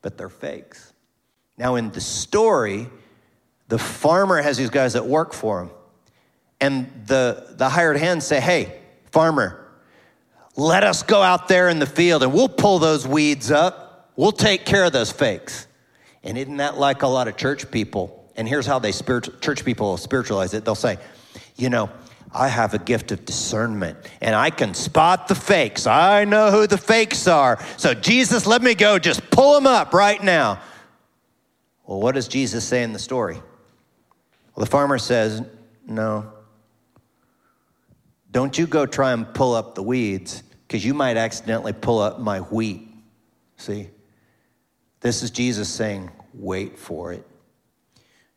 [0.00, 0.92] But they're fakes.
[1.56, 2.88] Now, in the story,
[3.68, 5.70] the farmer has these guys that work for him.
[6.60, 9.64] And the, the hired hands say, Hey, farmer,
[10.56, 14.10] let us go out there in the field and we'll pull those weeds up.
[14.16, 15.66] We'll take care of those fakes.
[16.24, 18.30] And isn't that like a lot of church people?
[18.36, 20.64] And here's how they spirit, church people spiritualize it.
[20.64, 20.98] They'll say,
[21.56, 21.90] you know,
[22.34, 25.86] I have a gift of discernment and I can spot the fakes.
[25.86, 27.62] I know who the fakes are.
[27.76, 28.98] So, Jesus, let me go.
[28.98, 30.60] Just pull them up right now.
[31.84, 33.34] Well, what does Jesus say in the story?
[34.54, 35.42] Well, the farmer says,
[35.86, 36.32] No.
[38.30, 42.18] Don't you go try and pull up the weeds because you might accidentally pull up
[42.18, 42.88] my wheat.
[43.58, 43.90] See?
[45.02, 47.26] This is Jesus saying, wait for it.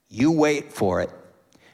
[0.09, 1.09] You wait for it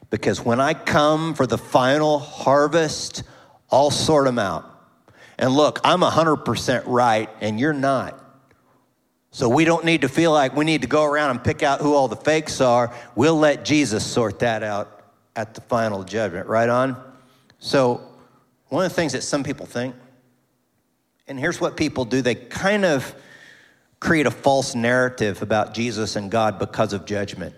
[0.09, 3.23] because when I come for the final harvest,
[3.71, 4.67] I'll sort them out.
[5.39, 8.17] And look, I'm 100% right and you're not.
[9.31, 11.79] So we don't need to feel like we need to go around and pick out
[11.79, 12.93] who all the fakes are.
[13.15, 15.01] We'll let Jesus sort that out
[15.37, 17.01] at the final judgment, right on?
[17.59, 18.01] So,
[18.67, 19.95] one of the things that some people think,
[21.27, 23.15] and here's what people do they kind of
[24.01, 27.55] create a false narrative about Jesus and God because of judgment.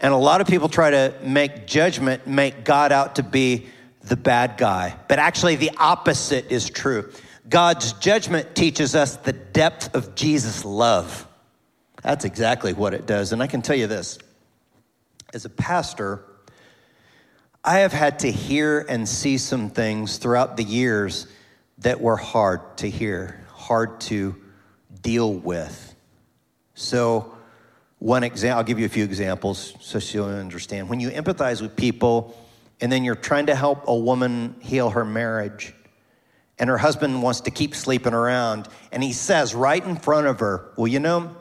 [0.00, 3.66] And a lot of people try to make judgment make God out to be
[4.02, 4.96] the bad guy.
[5.08, 7.12] But actually, the opposite is true.
[7.48, 11.26] God's judgment teaches us the depth of Jesus' love.
[12.02, 13.32] That's exactly what it does.
[13.32, 14.18] And I can tell you this
[15.34, 16.24] as a pastor,
[17.64, 21.26] I have had to hear and see some things throughout the years
[21.78, 24.36] that were hard to hear, hard to
[25.06, 25.94] deal with.
[26.74, 27.32] So,
[28.00, 30.88] one example, I'll give you a few examples so you'll understand.
[30.88, 32.36] When you empathize with people
[32.80, 35.72] and then you're trying to help a woman heal her marriage,
[36.58, 40.40] and her husband wants to keep sleeping around, and he says right in front of
[40.40, 41.36] her, Well, you know,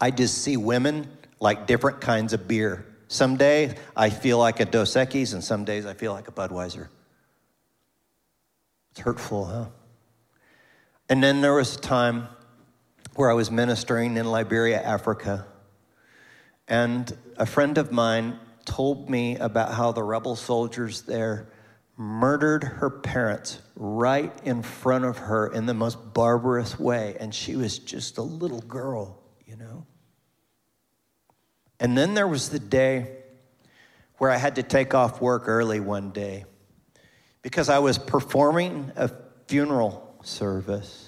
[0.00, 1.08] I just see women
[1.40, 2.86] like different kinds of beer.
[3.08, 6.32] Some days I feel like a Dos Equis, and some days I feel like a
[6.32, 6.88] Budweiser.
[8.92, 9.66] It's hurtful, huh?
[11.08, 12.28] And then there was a time
[13.18, 15.44] where I was ministering in Liberia, Africa,
[16.68, 21.50] and a friend of mine told me about how the rebel soldiers there
[21.96, 27.16] murdered her parents right in front of her in the most barbarous way.
[27.18, 29.84] And she was just a little girl, you know.
[31.80, 33.16] And then there was the day
[34.18, 36.44] where I had to take off work early one day
[37.42, 39.10] because I was performing a
[39.48, 41.07] funeral service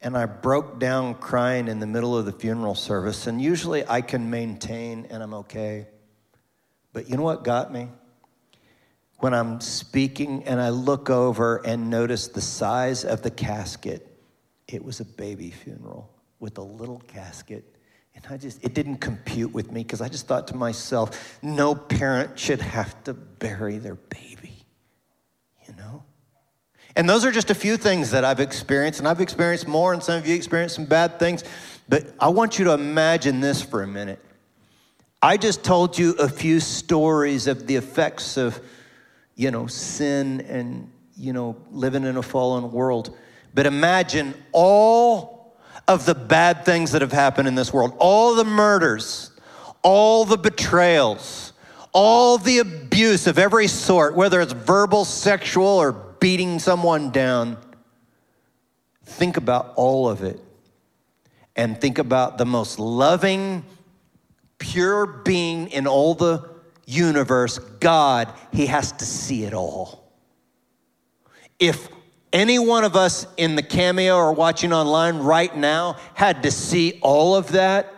[0.00, 3.26] and I broke down crying in the middle of the funeral service.
[3.26, 5.86] And usually I can maintain and I'm okay.
[6.92, 7.88] But you know what got me?
[9.18, 14.06] When I'm speaking and I look over and notice the size of the casket,
[14.68, 16.08] it was a baby funeral
[16.38, 17.64] with a little casket.
[18.14, 21.74] And I just, it didn't compute with me because I just thought to myself, no
[21.74, 24.57] parent should have to bury their baby?
[26.98, 30.02] And those are just a few things that I've experienced, and I've experienced more, and
[30.02, 31.44] some of you experienced some bad things.
[31.88, 34.18] But I want you to imagine this for a minute.
[35.22, 38.60] I just told you a few stories of the effects of,
[39.36, 43.16] you know, sin and, you know, living in a fallen world.
[43.54, 45.56] But imagine all
[45.86, 49.30] of the bad things that have happened in this world, all the murders,
[49.82, 51.52] all the betrayals,
[51.92, 57.56] all the abuse of every sort, whether it's verbal, sexual, or beating someone down.
[59.04, 60.40] Think about all of it
[61.56, 63.64] and think about the most loving,
[64.58, 66.48] pure being in all the
[66.86, 70.12] universe, God, He has to see it all.
[71.58, 71.88] If
[72.32, 76.98] any one of us in the cameo or watching online right now had to see
[77.02, 77.92] all of that,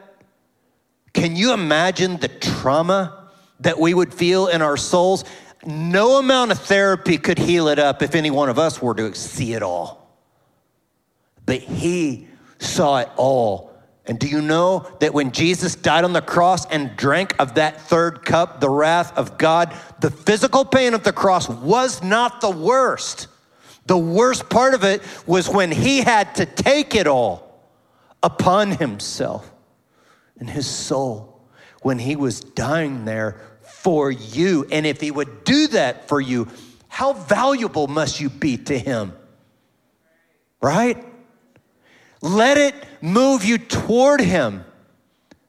[1.12, 3.30] can you imagine the trauma
[3.60, 5.24] that we would feel in our souls?
[5.64, 9.14] No amount of therapy could heal it up if any one of us were to
[9.14, 10.10] see it all.
[11.44, 13.70] But he saw it all.
[14.06, 17.80] And do you know that when Jesus died on the cross and drank of that
[17.80, 22.50] third cup, the wrath of God, the physical pain of the cross was not the
[22.50, 23.28] worst.
[23.86, 27.60] The worst part of it was when he had to take it all
[28.22, 29.50] upon himself
[30.38, 31.40] and his soul
[31.82, 33.40] when he was dying there
[33.82, 34.66] for you.
[34.70, 36.48] And if he would do that for you,
[36.88, 39.12] how valuable must you be to him?
[40.60, 41.02] Right?
[42.20, 44.64] Let it move you toward him,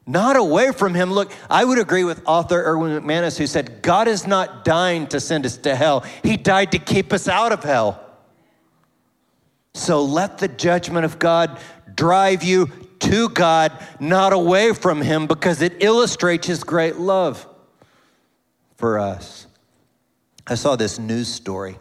[0.08, 1.12] not away from him.
[1.12, 5.20] Look, I would agree with author Erwin McManus who said, God is not dying to
[5.20, 8.02] send us to hell, he died to keep us out of hell.
[9.74, 11.60] So let the judgment of God
[11.94, 17.46] drive you to God, not away from him, because it illustrates his great love
[18.82, 19.46] for us.
[20.48, 21.78] I saw this news story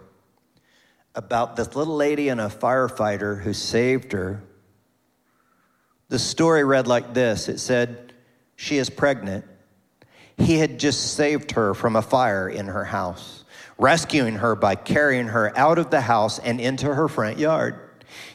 [1.14, 4.42] about this little lady and a firefighter who saved her.
[6.10, 8.12] The story read like this it said,
[8.54, 9.46] She is pregnant.
[10.36, 13.44] He had just saved her from a fire in her house,
[13.78, 17.80] rescuing her by carrying her out of the house and into her front yard.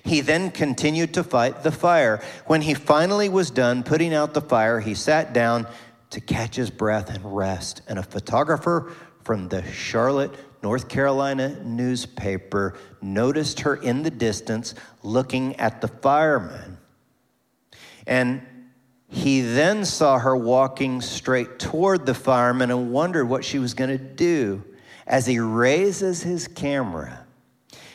[0.04, 2.20] He then continued to fight the fire.
[2.48, 5.68] When he finally was done putting out the fire, he sat down
[6.12, 7.82] to catch his breath and rest.
[7.88, 8.94] And a photographer
[9.24, 10.32] from the Charlotte,
[10.62, 16.78] North Carolina newspaper noticed her in the distance looking at the firemen.
[18.08, 18.42] And
[19.16, 23.92] He then saw her walking straight toward the fireman and wondered what she was going
[23.92, 24.64] to do.
[25.08, 27.26] As he raises his camera,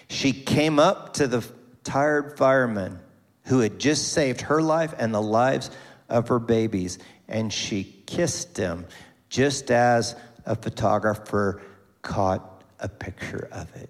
[0.09, 1.45] she came up to the
[1.83, 3.01] tired fireman
[3.45, 5.71] who had just saved her life and the lives
[6.09, 6.99] of her babies,
[7.31, 8.87] and she kissed him
[9.29, 11.63] just as a photographer
[12.03, 13.89] caught a picture of it.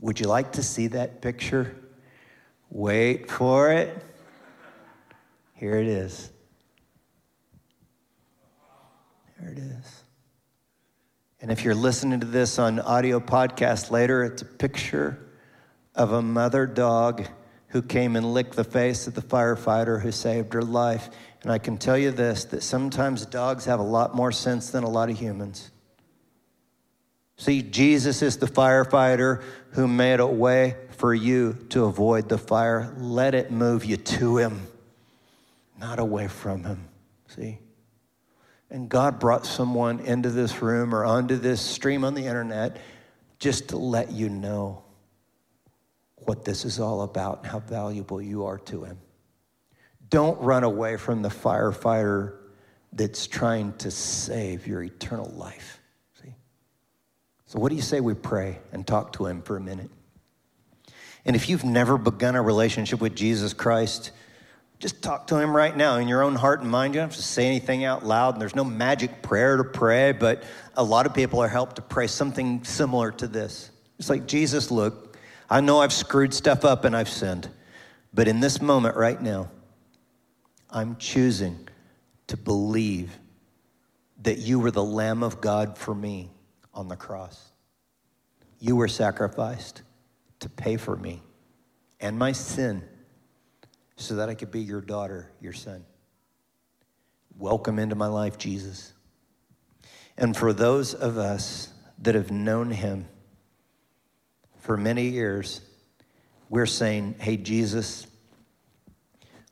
[0.00, 1.74] Would you like to see that picture?
[2.70, 3.96] Wait for it.
[5.54, 6.30] Here it is.
[9.40, 10.02] There it is.
[11.40, 15.18] And if you're listening to this on audio podcast later, it's a picture
[15.94, 17.26] of a mother dog
[17.68, 21.10] who came and licked the face of the firefighter who saved her life.
[21.46, 24.82] And I can tell you this that sometimes dogs have a lot more sense than
[24.82, 25.70] a lot of humans.
[27.36, 32.92] See, Jesus is the firefighter who made a way for you to avoid the fire.
[32.98, 34.66] Let it move you to him,
[35.78, 36.88] not away from him.
[37.28, 37.60] See?
[38.68, 42.78] And God brought someone into this room or onto this stream on the internet
[43.38, 44.82] just to let you know
[46.16, 48.98] what this is all about and how valuable you are to him.
[50.08, 52.36] Don't run away from the firefighter
[52.92, 55.80] that's trying to save your eternal life.
[56.22, 56.34] See?
[57.46, 59.90] So, what do you say we pray and talk to him for a minute?
[61.24, 64.12] And if you've never begun a relationship with Jesus Christ,
[64.78, 66.94] just talk to him right now in your own heart and mind.
[66.94, 70.12] You don't have to say anything out loud, and there's no magic prayer to pray,
[70.12, 70.44] but
[70.76, 73.70] a lot of people are helped to pray something similar to this.
[73.98, 75.16] It's like, Jesus, look,
[75.48, 77.48] I know I've screwed stuff up and I've sinned,
[78.12, 79.50] but in this moment right now,
[80.76, 81.70] I'm choosing
[82.26, 83.18] to believe
[84.20, 86.30] that you were the Lamb of God for me
[86.74, 87.50] on the cross.
[88.60, 89.80] You were sacrificed
[90.40, 91.22] to pay for me
[91.98, 92.82] and my sin
[93.96, 95.82] so that I could be your daughter, your son.
[97.38, 98.92] Welcome into my life, Jesus.
[100.18, 101.72] And for those of us
[102.02, 103.06] that have known him
[104.58, 105.62] for many years,
[106.50, 108.06] we're saying, hey, Jesus,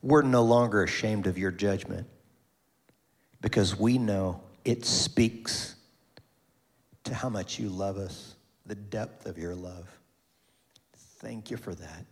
[0.05, 2.05] we're no longer ashamed of your judgment
[3.41, 5.75] because we know it speaks
[7.05, 8.35] to how much you love us,
[8.67, 9.89] the depth of your love.
[10.93, 12.05] Thank you for that.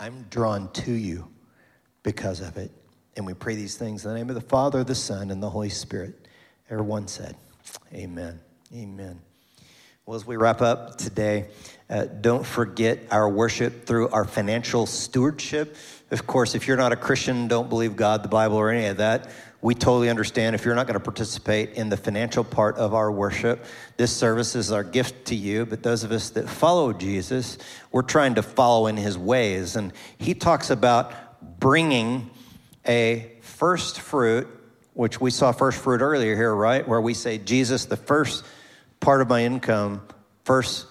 [0.00, 1.28] I'm drawn to you
[2.02, 2.72] because of it.
[3.16, 5.50] And we pray these things in the name of the Father, the Son, and the
[5.50, 6.26] Holy Spirit.
[6.68, 7.36] Everyone said,
[7.94, 8.40] Amen.
[8.74, 9.20] Amen.
[10.08, 11.48] Well, as we wrap up today,
[11.90, 15.76] uh, don't forget our worship through our financial stewardship.
[16.10, 18.96] Of course, if you're not a Christian, don't believe God, the Bible, or any of
[18.96, 19.30] that,
[19.60, 23.12] we totally understand if you're not going to participate in the financial part of our
[23.12, 23.66] worship.
[23.98, 27.58] This service is our gift to you, but those of us that follow Jesus,
[27.92, 29.76] we're trying to follow in his ways.
[29.76, 31.12] And he talks about
[31.60, 32.30] bringing
[32.86, 34.48] a first fruit,
[34.94, 36.88] which we saw first fruit earlier here, right?
[36.88, 38.42] Where we say, Jesus, the first
[39.00, 40.02] part of my income,
[40.44, 40.86] first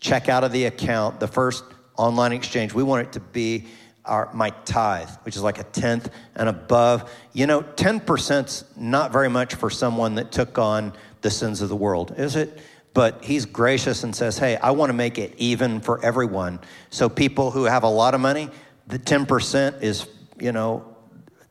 [0.00, 1.64] check out of the account, the first
[1.96, 3.66] online exchange, we want it to be
[4.04, 7.10] our, my tithe, which is like a tenth and above.
[7.32, 11.76] You know, 10%'s not very much for someone that took on the sins of the
[11.76, 12.60] world, is it?
[12.94, 16.60] But he's gracious and says, hey, I want to make it even for everyone.
[16.90, 18.48] So people who have a lot of money,
[18.86, 20.06] the 10% is,
[20.40, 20.96] you know,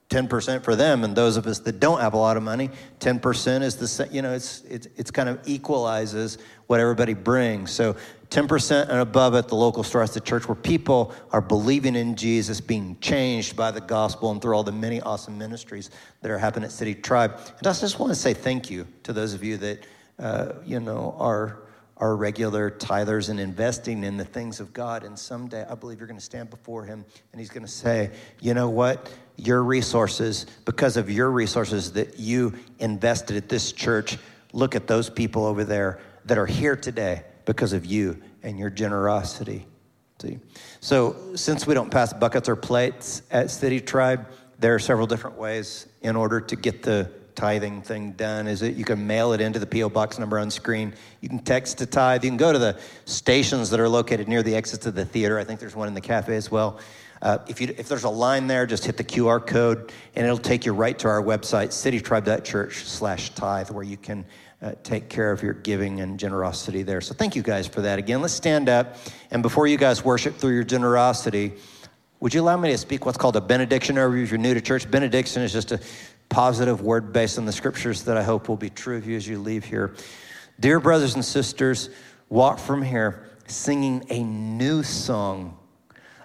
[0.10, 2.70] 10% for them, and those of us that don't have a lot of money,
[3.02, 6.38] 10% is the you know it's it's it's kind of equalizes
[6.68, 7.72] what everybody brings.
[7.72, 7.96] So
[8.30, 12.16] 10% and above at the local store at the church where people are believing in
[12.16, 15.90] Jesus, being changed by the gospel, and through all the many awesome ministries
[16.22, 17.38] that are happening at City Tribe.
[17.58, 19.86] And I just want to say thank you to those of you that
[20.20, 21.64] uh, you know are
[21.98, 25.04] are regular tithers and investing in the things of God.
[25.04, 28.12] And someday I believe you're going to stand before Him and He's going to say,
[28.40, 29.12] you know what?
[29.38, 34.18] Your resources, because of your resources that you invested at this church,
[34.52, 38.70] look at those people over there that are here today because of you and your
[38.70, 39.66] generosity.
[40.22, 40.40] See?
[40.80, 44.28] So, since we don't pass buckets or plates at City Tribe,
[44.60, 48.74] there are several different ways in order to get the tithing thing done is that
[48.74, 49.90] you can mail it into the P.O.
[49.90, 50.92] box number on screen.
[51.22, 52.24] You can text to tithe.
[52.24, 55.38] You can go to the stations that are located near the exits of the theater.
[55.38, 56.80] I think there's one in the cafe as well.
[57.22, 60.38] Uh, if, you, if there's a line there, just hit the QR code and it'll
[60.38, 64.26] take you right to our website, citytribe.church slash tithe, where you can
[64.62, 67.02] uh, take care of your giving and generosity there.
[67.02, 68.00] So thank you guys for that.
[68.00, 68.98] Again, let's stand up.
[69.32, 71.54] And before you guys worship through your generosity,
[72.20, 74.54] would you allow me to speak what's called a benediction over you if you're new
[74.54, 74.90] to church?
[74.90, 75.80] Benediction is just a
[76.30, 79.28] positive word based on the scriptures that I hope will be true of you as
[79.28, 79.96] you leave here.
[80.60, 81.90] Dear brothers and sisters,
[82.30, 85.57] walk from here singing a new song,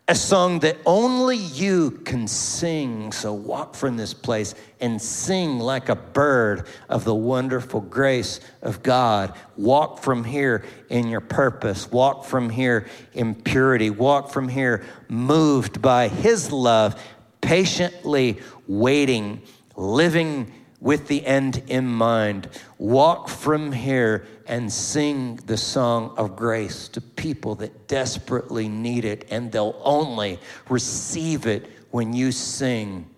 [0.09, 3.13] a song that only you can sing.
[3.13, 8.83] So walk from this place and sing like a bird of the wonderful grace of
[8.83, 9.33] God.
[9.57, 11.91] Walk from here in your purpose.
[11.91, 13.91] Walk from here in purity.
[13.91, 17.01] Walk from here moved by His love,
[17.41, 19.41] patiently waiting,
[19.77, 20.53] living
[20.83, 22.49] with the end in mind.
[22.77, 29.25] Walk from here and sing the song of grace to people that desperately need it,
[29.31, 33.09] and they'll only receive it when you sing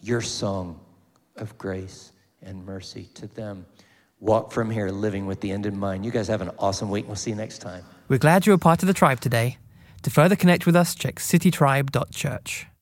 [0.00, 0.80] your song
[1.36, 3.66] of grace and mercy to them.
[4.20, 6.06] Walk from here living with the end in mind.
[6.06, 7.06] You guys have an awesome week.
[7.06, 7.84] We'll see you next time.
[8.08, 9.58] We're glad you were part of the tribe today.
[10.04, 12.66] To further connect with us, check citytribe.church.